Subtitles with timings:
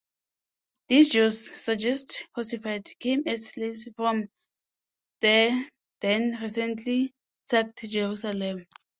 [0.87, 4.29] These Jews, suggests Horsefield, came as slaves from
[5.19, 5.69] the
[6.01, 8.65] then recently sacked Jerusalem.